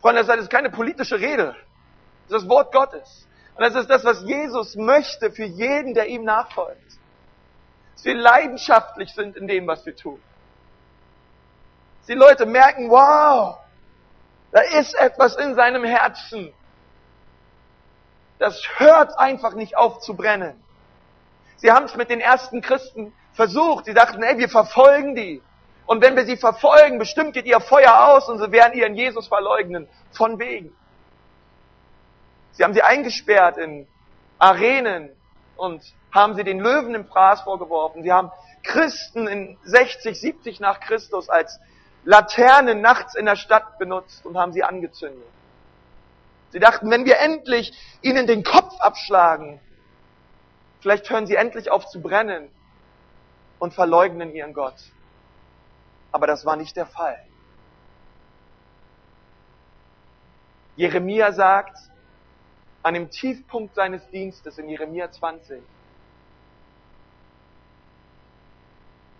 [0.00, 1.56] Freunde, das ist keine politische Rede.
[2.28, 3.26] Das ist das Wort Gottes.
[3.56, 6.98] Und das ist das, was Jesus möchte für jeden, der ihm nachfolgt.
[7.94, 10.20] Dass wir leidenschaftlich sind in dem, was wir tun.
[12.00, 13.58] Dass die Leute merken, wow,
[14.50, 16.52] da ist etwas in seinem Herzen.
[18.44, 20.62] Das hört einfach nicht auf zu brennen.
[21.56, 23.86] Sie haben es mit den ersten Christen versucht.
[23.86, 25.40] Sie dachten, ey, wir verfolgen die.
[25.86, 29.28] Und wenn wir sie verfolgen, bestimmt geht ihr Feuer aus und sie werden ihren Jesus
[29.28, 29.88] verleugnen.
[30.12, 30.76] Von wegen.
[32.52, 33.88] Sie haben sie eingesperrt in
[34.38, 35.08] Arenen
[35.56, 38.02] und haben sie den Löwen im Fraß vorgeworfen.
[38.02, 38.30] Sie haben
[38.62, 41.58] Christen in 60, 70 nach Christus als
[42.04, 45.24] Laternen nachts in der Stadt benutzt und haben sie angezündet.
[46.54, 49.58] Sie dachten, wenn wir endlich ihnen den Kopf abschlagen,
[50.78, 52.48] vielleicht hören sie endlich auf zu brennen
[53.58, 54.76] und verleugnen ihren Gott.
[56.12, 57.18] Aber das war nicht der Fall.
[60.76, 61.76] Jeremia sagt,
[62.84, 65.60] an dem Tiefpunkt seines Dienstes in Jeremia 20,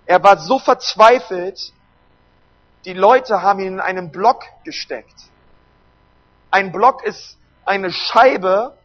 [0.06, 1.72] er war so verzweifelt,
[2.84, 5.33] die Leute haben ihn in einen Block gesteckt.
[6.54, 8.78] Ein Block ist eine Scheibe,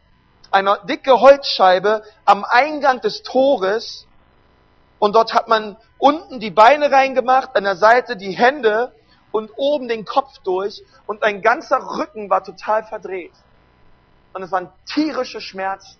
[0.50, 4.08] eine dicke Holzscheibe am Eingang des Tores
[4.98, 8.92] und dort hat man unten die Beine reingemacht, an der Seite die Hände
[9.30, 13.34] und oben den Kopf durch und ein ganzer Rücken war total verdreht.
[14.32, 15.96] Und es waren tierische Schmerzen.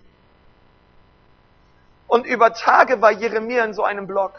[2.08, 4.32] Und über Tage war Jeremia in so einem Block.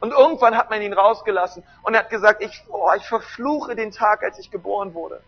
[0.00, 3.90] Und irgendwann hat man ihn rausgelassen und er hat gesagt, ich, oh, ich verfluche den
[3.90, 5.20] Tag, als ich geboren wurde.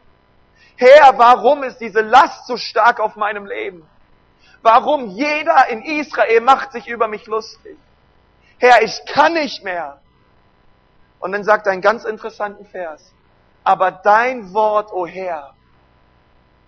[0.76, 3.86] Herr, warum ist diese Last so stark auf meinem Leben?
[4.62, 7.76] Warum jeder in Israel macht sich über mich lustig?
[8.58, 10.00] Herr, ich kann nicht mehr.
[11.18, 13.12] Und dann sagt er einen ganz interessanten Vers.
[13.64, 15.54] Aber dein Wort, o oh Herr,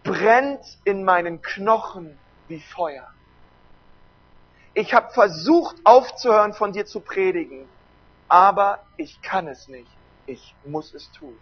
[0.04, 3.08] brennt in meinen Knochen wie Feuer.
[4.74, 7.68] Ich habe versucht aufzuhören, von dir zu predigen,
[8.28, 9.90] aber ich kann es nicht.
[10.26, 11.38] Ich muss es tun.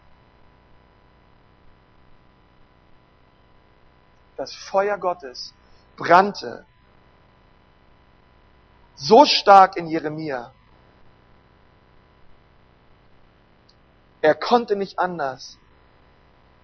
[4.37, 5.53] Das Feuer Gottes
[5.97, 6.64] brannte
[8.97, 10.53] so stark in Jeremia.
[14.21, 15.59] Er konnte nicht anders,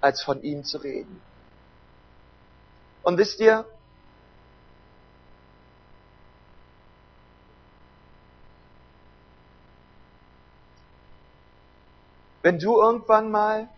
[0.00, 1.20] als von ihm zu reden.
[3.02, 3.66] Und wisst ihr,
[12.42, 13.68] wenn du irgendwann mal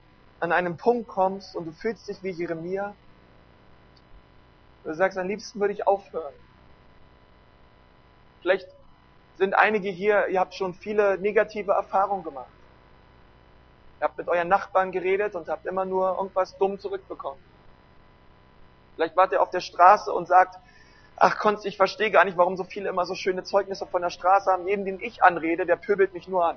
[0.41, 2.95] an einem Punkt kommst und du fühlst dich wie Jeremia,
[4.85, 6.35] du sagst, am liebsten würde ich aufhören.
[8.41, 8.69] Vielleicht
[9.37, 12.51] sind einige hier, ihr habt schon viele negative Erfahrungen gemacht.
[14.01, 17.41] Ihr habt mit euren Nachbarn geredet und habt immer nur irgendwas dumm zurückbekommen.
[18.95, 20.59] Vielleicht wart ihr auf der Straße und sagt,
[21.17, 24.11] ach Konst, ich verstehe gar nicht, warum so viele immer so schöne Zeugnisse von der
[24.11, 24.67] Straße haben.
[24.67, 26.57] Jeden, den ich anrede, der pöbelt mich nur an.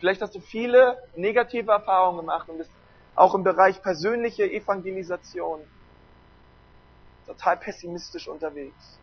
[0.00, 2.70] Vielleicht hast du viele negative Erfahrungen gemacht und bist
[3.14, 5.60] auch im Bereich persönliche Evangelisation
[7.28, 8.98] total pessimistisch unterwegs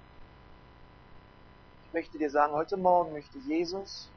[1.96, 4.12] möchte dir sagen, heute Morgen möchte Jesus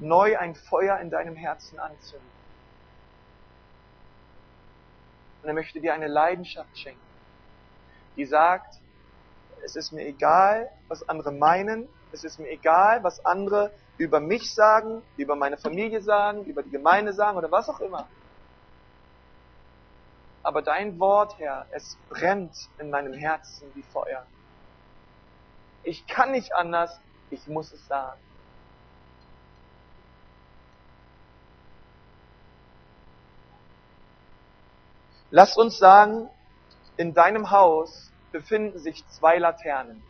[0.00, 2.28] neu ein Feuer in deinem Herzen anzünden.
[5.40, 7.00] Und er möchte dir eine Leidenschaft schenken,
[8.16, 8.74] die sagt,
[9.64, 14.52] es ist mir egal, was andere meinen, es ist mir egal, was andere über mich
[14.52, 18.08] sagen, über meine Familie sagen, über die Gemeinde sagen oder was auch immer.
[20.44, 24.26] Aber dein Wort, Herr, es brennt in meinem Herzen wie Feuer.
[25.82, 28.20] Ich kann nicht anders, ich muss es sagen.
[35.30, 36.28] Lass uns sagen,
[36.98, 40.02] in deinem Haus befinden sich zwei Laternen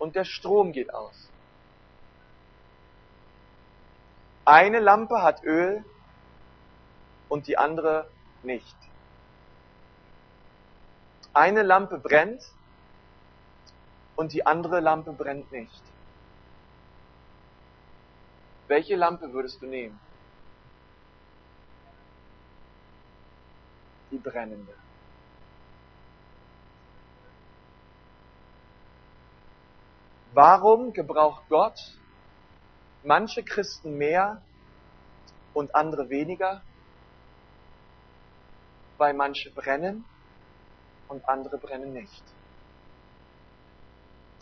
[0.00, 1.28] und der Strom geht aus.
[4.44, 5.84] Eine Lampe hat Öl
[7.28, 8.08] und die andere
[8.42, 8.76] nicht.
[11.32, 12.42] Eine Lampe brennt
[14.16, 15.82] und die andere Lampe brennt nicht.
[18.66, 19.98] Welche Lampe würdest du nehmen?
[24.10, 24.74] Die brennende.
[30.34, 31.98] Warum gebraucht Gott
[33.02, 34.42] manche Christen mehr
[35.54, 36.62] und andere weniger?
[38.98, 40.04] Weil manche brennen
[41.08, 42.22] und andere brennen nicht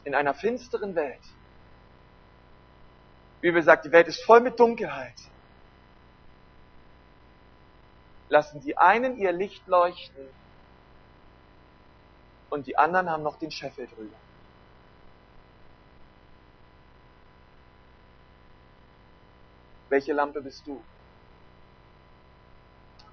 [0.06, 1.20] in einer finsteren Welt.
[3.40, 5.16] Wie wir sagt, die Welt ist voll mit Dunkelheit.
[8.28, 10.28] Lassen die einen ihr Licht leuchten
[12.50, 14.16] und die anderen haben noch den Scheffel drüber.
[19.88, 20.80] Welche Lampe bist du?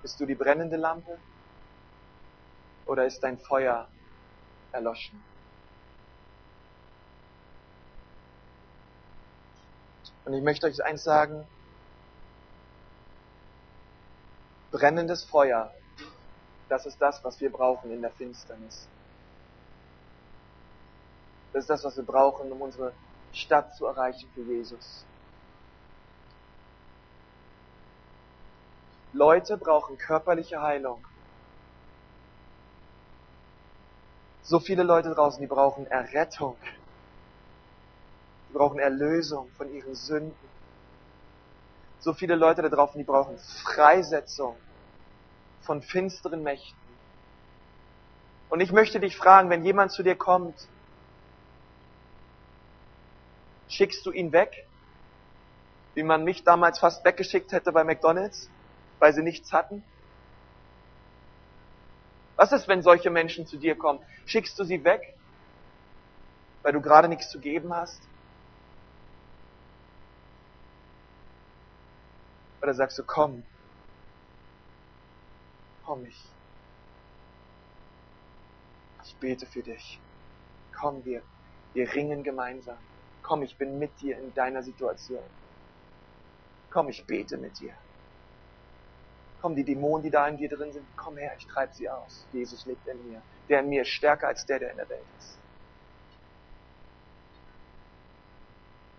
[0.03, 1.17] Bist du die brennende Lampe?
[2.85, 3.87] Oder ist dein Feuer
[4.71, 5.21] erloschen?
[10.25, 11.45] Und ich möchte euch eins sagen,
[14.71, 15.71] brennendes Feuer,
[16.69, 18.87] das ist das, was wir brauchen in der Finsternis.
[21.51, 22.93] Das ist das, was wir brauchen, um unsere
[23.31, 25.05] Stadt zu erreichen für Jesus.
[29.13, 31.05] Leute brauchen körperliche Heilung.
[34.43, 36.57] So viele Leute draußen, die brauchen Errettung.
[38.49, 40.35] Sie brauchen Erlösung von ihren Sünden.
[41.99, 44.57] so viele Leute da draußen, die brauchen Freisetzung
[45.61, 46.77] von finsteren Mächten.
[48.49, 50.67] Und ich möchte dich fragen, wenn jemand zu dir kommt,
[53.69, 54.67] schickst du ihn weg?
[55.95, 58.49] Wie man mich damals fast weggeschickt hätte bei McDonald's,
[58.99, 59.83] weil sie nichts hatten?
[62.35, 63.99] Was ist, wenn solche Menschen zu dir kommen?
[64.25, 65.01] Schickst du sie weg,
[66.63, 68.01] weil du gerade nichts zu geben hast?
[72.61, 73.43] Oder sagst du, komm,
[75.85, 76.35] komm ich.
[79.05, 80.01] Ich bete für dich.
[80.79, 81.23] Komm, wir,
[81.73, 82.79] wir ringen gemeinsam.
[83.21, 85.29] Komm, ich bin mit dir in deiner Situation.
[86.69, 87.75] Komm, ich bete mit dir.
[89.43, 92.25] Komm, die Dämonen, die da in dir drin sind, komm her, ich treibe sie aus.
[92.31, 93.21] Jesus lebt in mir.
[93.49, 95.37] Der in mir ist stärker als der, der in der Welt ist.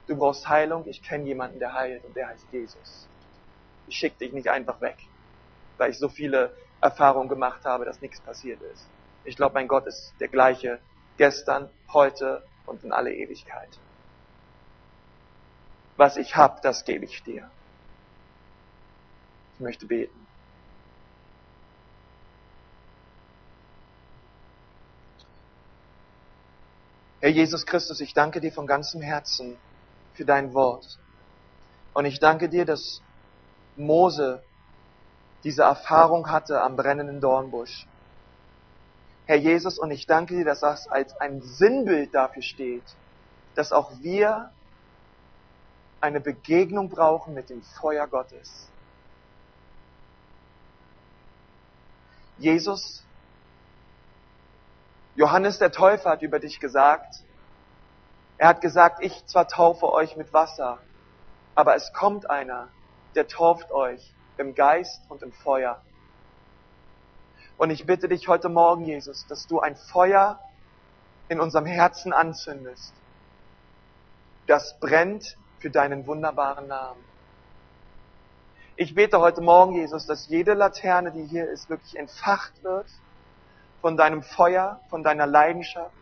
[0.07, 3.09] Du brauchst Heilung, ich kenne jemanden, der heilt und der heißt Jesus.
[3.87, 4.99] Ich schicke dich nicht einfach weg,
[5.79, 8.87] weil ich so viele Erfahrungen gemacht habe, dass nichts passiert ist.
[9.25, 10.79] Ich glaube, mein Gott ist der gleiche
[11.17, 13.79] gestern, heute und in alle Ewigkeit.
[15.97, 17.51] Was ich hab, das gebe ich dir.
[19.55, 20.34] Ich möchte beten.
[27.25, 29.57] Herr Jesus Christus, ich danke dir von ganzem Herzen
[30.13, 30.99] für dein Wort.
[31.95, 33.01] Und ich danke dir, dass
[33.77, 34.43] Mose
[35.43, 37.87] diese Erfahrung hatte am brennenden Dornbusch.
[39.25, 42.85] Herr Jesus, und ich danke dir, dass das als ein Sinnbild dafür steht,
[43.55, 44.51] dass auch wir
[46.03, 48.69] eine Begegnung brauchen mit dem Feuer Gottes.
[52.37, 53.04] Jesus,
[55.17, 57.23] Johannes der Täufer hat über dich gesagt,
[58.37, 60.79] er hat gesagt, ich zwar taufe euch mit Wasser,
[61.55, 62.69] aber es kommt einer,
[63.15, 65.81] der tauft euch im Geist und im Feuer.
[67.57, 70.41] Und ich bitte dich heute Morgen, Jesus, dass du ein Feuer
[71.29, 72.93] in unserem Herzen anzündest,
[74.49, 77.03] das brennt für deinen wunderbaren Namen.
[78.75, 82.89] Ich bete heute Morgen, Jesus, dass jede Laterne, die hier ist, wirklich entfacht wird
[83.85, 85.93] von deinem Feuer, von deiner Leidenschaft,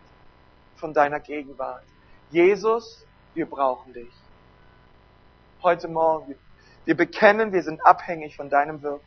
[0.77, 1.83] von deiner Gegenwart.
[2.31, 3.05] Jesus,
[3.35, 4.15] wir brauchen dich.
[5.65, 6.37] Heute Morgen,
[6.85, 9.05] wir bekennen, wir sind abhängig von deinem Wirken.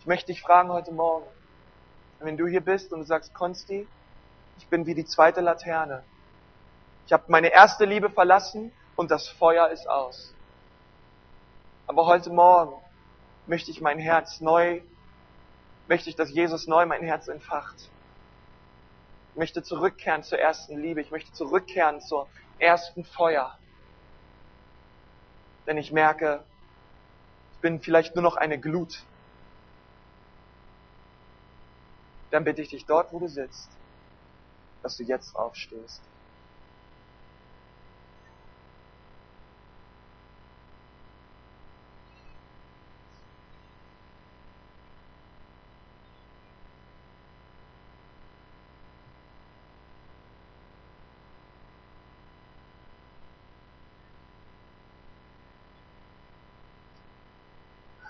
[0.00, 1.26] Ich möchte dich fragen heute Morgen,
[2.18, 3.86] wenn du hier bist und du sagst, Konsti,
[4.58, 6.02] ich bin wie die zweite Laterne.
[7.06, 10.34] Ich habe meine erste Liebe verlassen und das Feuer ist aus.
[11.86, 12.81] Aber heute Morgen
[13.46, 14.82] möchte ich mein Herz neu,
[15.88, 17.90] möchte ich, dass Jesus neu mein Herz entfacht.
[19.32, 21.00] Ich möchte zurückkehren zur ersten Liebe.
[21.00, 22.28] Ich möchte zurückkehren zur
[22.58, 23.58] ersten Feuer.
[25.66, 26.44] Denn ich merke,
[27.54, 29.02] ich bin vielleicht nur noch eine Glut.
[32.30, 33.70] Dann bitte ich dich dort, wo du sitzt,
[34.82, 36.02] dass du jetzt aufstehst.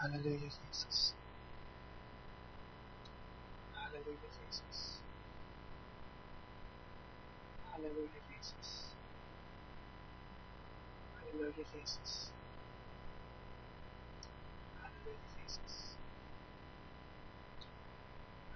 [0.02, 1.16] Halleluja, Jesus.
[3.72, 5.04] Halleluja, Jesus.
[7.70, 8.96] Halleluja, Jesus.
[11.14, 12.34] Halleluja, Jesus.
[14.74, 15.98] Halleluja, Jesus.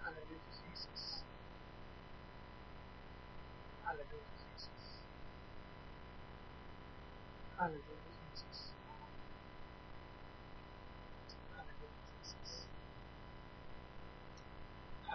[0.02, 1.24] Halleluja, Jesus.
[3.84, 5.06] Halleluja, Jesus.
[7.58, 8.85] Halleluja.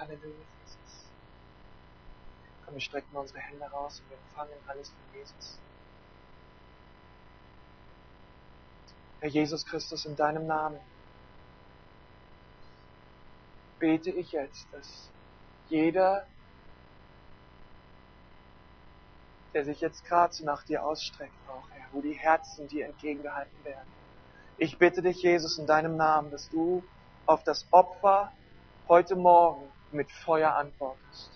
[0.01, 0.33] Halleluja,
[0.63, 1.11] Jesus.
[2.65, 5.59] Komm, wir strecken unsere Hände raus und wir empfangen alles von Jesus.
[9.19, 10.79] Herr Jesus Christus, in deinem Namen
[13.77, 15.11] bete ich jetzt, dass
[15.69, 16.25] jeder,
[19.53, 23.93] der sich jetzt gerade nach dir ausstreckt, auch Herr, wo die Herzen dir entgegengehalten werden.
[24.57, 26.83] Ich bitte dich, Jesus, in deinem Namen, dass du
[27.27, 28.31] auf das Opfer
[28.87, 31.31] heute Morgen mit Feuer antwortest.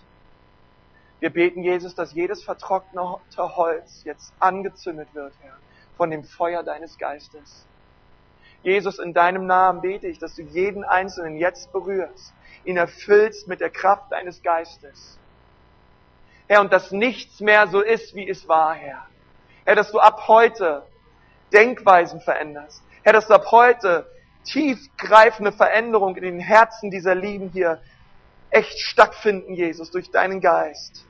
[1.20, 5.56] Wir beten, Jesus, dass jedes vertrocknete Holz jetzt angezündet wird, Herr,
[5.96, 7.66] von dem Feuer deines Geistes.
[8.62, 12.34] Jesus, in deinem Namen bete ich, dass du jeden Einzelnen jetzt berührst,
[12.64, 15.18] ihn erfüllst mit der Kraft deines Geistes.
[16.48, 19.06] Herr, und dass nichts mehr so ist, wie es war, Herr.
[19.64, 20.82] Herr, dass du ab heute
[21.52, 22.82] Denkweisen veränderst.
[23.02, 24.06] Herr, dass du ab heute
[24.44, 27.80] tiefgreifende Veränderungen in den Herzen dieser Lieben hier
[28.56, 31.04] echt stattfinden, Jesus, durch deinen Geist.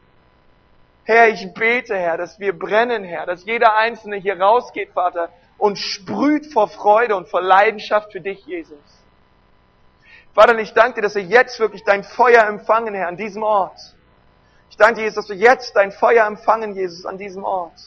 [1.05, 5.79] Herr, ich bete, Herr, dass wir brennen, Herr, dass jeder Einzelne hier rausgeht, Vater, und
[5.79, 8.79] sprüht vor Freude und vor Leidenschaft für dich, Jesus.
[10.35, 13.79] Vater, ich danke dir, dass wir jetzt wirklich dein Feuer empfangen, Herr, an diesem Ort.
[14.69, 17.79] Ich danke dir, Jesus, dass wir jetzt dein Feuer empfangen, Jesus, an diesem Ort.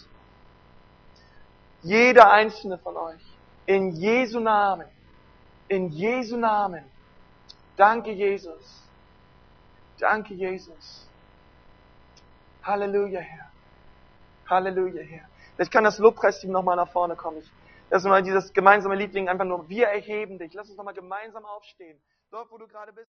[1.82, 3.22] Jeder einzelne von euch.
[3.66, 4.88] In Jesu Namen.
[5.68, 6.86] In Jesu Namen.
[7.76, 8.89] Danke, Jesus.
[10.00, 11.08] Danke, Jesus.
[12.64, 13.52] Halleluja, Herr.
[14.50, 15.28] Halleluja, Herr.
[15.58, 17.40] Ich kann das Lobpreisteam nochmal nach vorne kommen.
[17.40, 17.52] Ich,
[17.90, 20.54] lass uns mal dieses gemeinsame Liebling einfach nur, wir erheben dich.
[20.54, 22.00] Lass uns nochmal gemeinsam aufstehen.
[22.32, 22.98] Dort, wo du gerade bist.